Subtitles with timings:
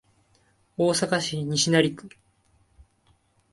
[0.77, 2.09] 大阪市西成区